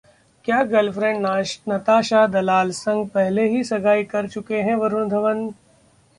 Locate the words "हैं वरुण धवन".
4.61-5.47